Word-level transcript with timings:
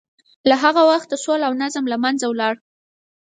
له 0.49 0.55
هغه 0.63 0.81
وخته 0.91 1.15
سوله 1.23 1.45
او 1.47 1.53
نظم 1.63 1.85
له 1.91 1.97
منځه 2.03 2.25
ولاړ. 2.27 2.53